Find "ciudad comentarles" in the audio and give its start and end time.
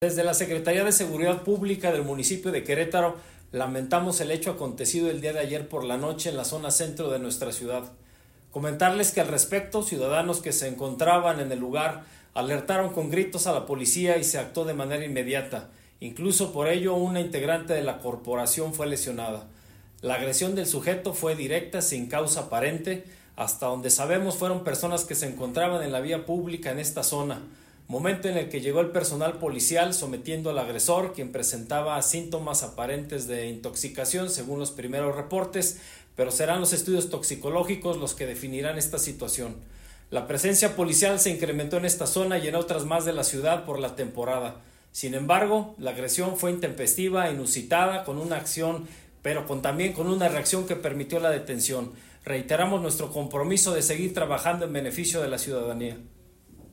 7.50-9.10